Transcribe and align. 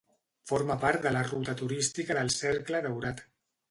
Forma 0.51 0.77
part 0.85 1.05
de 1.05 1.13
la 1.17 1.23
ruta 1.29 1.57
turística 1.63 2.19
del 2.23 2.37
Cercle 2.41 2.87
Daurat. 2.91 3.27